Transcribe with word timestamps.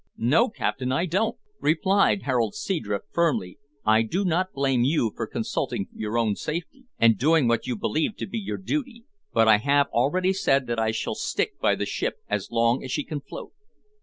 "No, 0.17 0.49
captain, 0.49 0.91
I 0.91 1.05
don't," 1.05 1.37
replied 1.59 2.23
Harold 2.23 2.55
Seadrift 2.55 3.05
firmly. 3.13 3.59
"I 3.85 4.01
do 4.01 4.25
not 4.25 4.51
blame 4.51 4.81
you 4.83 5.13
for 5.15 5.27
consulting 5.27 5.89
your 5.93 6.17
own 6.17 6.35
safety, 6.35 6.85
and 6.97 7.19
doing 7.19 7.47
what 7.47 7.67
you 7.67 7.75
believe 7.75 8.17
to 8.17 8.25
be 8.25 8.39
your 8.39 8.57
duty, 8.57 9.05
but 9.31 9.47
I 9.47 9.57
have 9.59 9.89
already 9.89 10.33
said 10.33 10.65
that 10.65 10.79
I 10.79 10.89
shall 10.89 11.13
stick 11.13 11.59
by 11.59 11.75
the 11.75 11.85
ship 11.85 12.15
as 12.27 12.49
long 12.49 12.83
as 12.83 12.91
she 12.91 13.03
can 13.03 13.21
float." 13.21 13.53